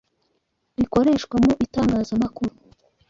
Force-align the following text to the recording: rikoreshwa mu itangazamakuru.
rikoreshwa 0.77 1.35
mu 1.43 1.51
itangazamakuru. 1.65 2.53